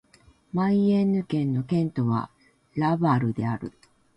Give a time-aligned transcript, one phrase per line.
[0.51, 2.31] マイエンヌ県の県都は
[2.75, 3.71] ラヴァルである